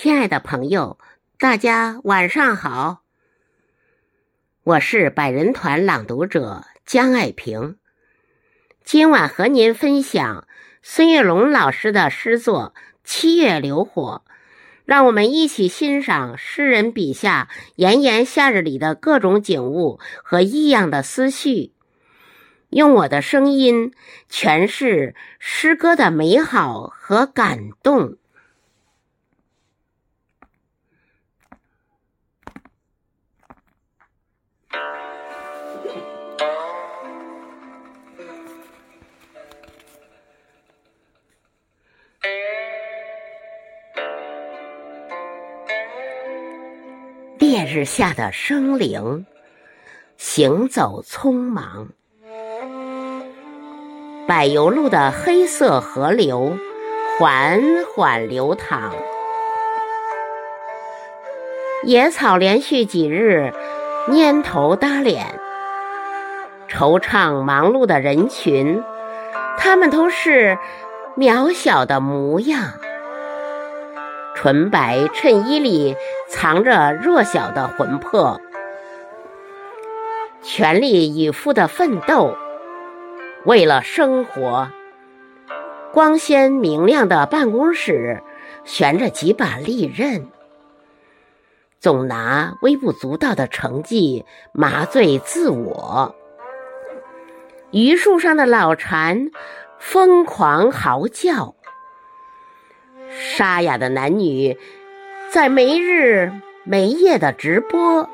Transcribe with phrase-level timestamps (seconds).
[0.00, 0.96] 亲爱的朋友，
[1.40, 3.02] 大家晚上好。
[4.62, 7.78] 我是百人团朗读者江爱萍，
[8.84, 10.46] 今晚和您分享
[10.82, 14.22] 孙月龙老师的诗作《七月流火》，
[14.84, 21.72] 让我们一起欣赏诗人笔下炎炎夏日里的各种景物和异样的思绪，
[22.68, 23.92] 用我的声音
[24.30, 28.16] 诠释诗歌的美好和感动。
[47.50, 49.24] 烈日下的生灵，
[50.18, 51.88] 行走匆忙。
[54.26, 56.58] 柏油路的黑色河流，
[57.18, 58.92] 缓缓流淌。
[61.84, 63.54] 野草连续几日
[64.08, 65.40] 蔫头耷脸，
[66.68, 68.84] 惆怅忙碌的人群，
[69.56, 70.58] 他们都是
[71.16, 72.74] 渺小的模样。
[74.40, 75.96] 纯白衬衣里
[76.28, 78.40] 藏着弱小的魂魄，
[80.42, 82.36] 全力以赴的奋斗，
[83.44, 84.70] 为了生活。
[85.92, 88.22] 光鲜明亮的办公室
[88.64, 90.28] 悬着几把利刃，
[91.80, 96.14] 总拿微不足道的成绩麻醉自我。
[97.72, 99.32] 榆树上的老蝉
[99.80, 101.56] 疯狂嚎叫。
[103.18, 104.56] 沙哑的男女
[105.32, 106.32] 在没日
[106.64, 108.08] 没夜的直播，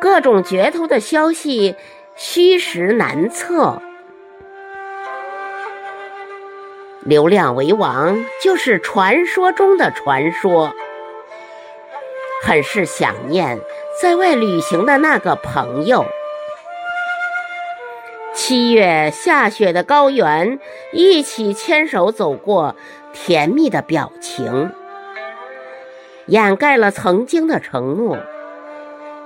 [0.00, 1.74] 各种绝头的消息
[2.14, 3.80] 虚实难测。
[7.04, 10.74] 流量为王就是传说中的传说，
[12.44, 13.58] 很是想念
[14.02, 16.04] 在外旅行的那个朋友。
[18.34, 20.60] 七月下雪的高原，
[20.92, 22.76] 一起牵手走过。
[23.12, 24.70] 甜蜜的表情，
[26.26, 28.18] 掩盖了曾经的承诺。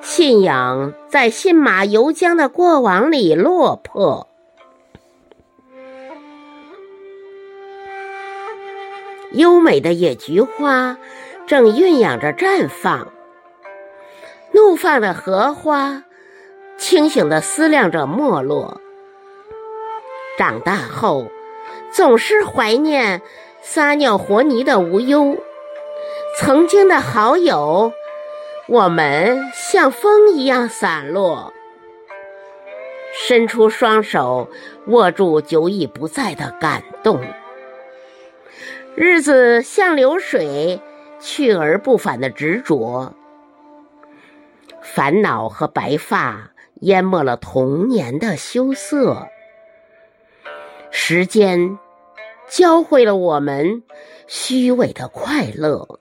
[0.00, 4.28] 信仰在信马由缰的过往里落魄。
[9.32, 10.98] 优美的野菊花
[11.46, 13.08] 正酝酿着绽放，
[14.52, 16.02] 怒放的荷花
[16.76, 18.80] 清醒地思量着没落。
[20.36, 21.28] 长大后，
[21.92, 23.22] 总是怀念。
[23.64, 25.38] 撒尿和泥的无忧，
[26.36, 27.92] 曾经的好友，
[28.66, 31.52] 我们像风一样散落。
[33.14, 34.48] 伸出双手，
[34.88, 37.20] 握住久已不在的感动。
[38.96, 40.80] 日子像流水，
[41.20, 43.14] 去而不返的执着。
[44.80, 46.50] 烦恼和白发
[46.80, 49.28] 淹没了童年的羞涩。
[50.90, 51.78] 时间。
[52.52, 53.82] 教会了我们
[54.26, 55.98] 虚伪的快乐，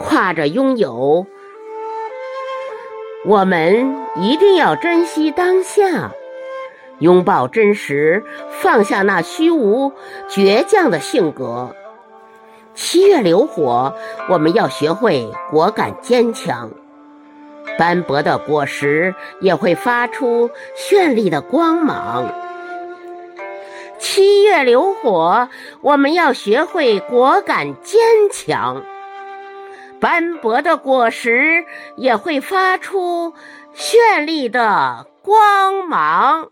[0.00, 1.26] 挎着拥有，
[3.26, 6.14] 我们一定要珍惜当下，
[7.00, 8.24] 拥抱真实，
[8.62, 9.92] 放下那虚无
[10.30, 11.76] 倔强的性格。
[12.74, 13.94] 七月流火，
[14.30, 16.70] 我们要学会果敢坚强。
[17.78, 22.34] 斑驳的果实也会发出绚丽的光芒。
[23.98, 25.48] 七月流火
[25.80, 28.00] 我们要学会果敢坚
[28.32, 28.82] 强。
[30.00, 31.64] 斑驳的果实
[31.96, 33.34] 也会发出
[33.74, 36.50] 绚丽的光芒。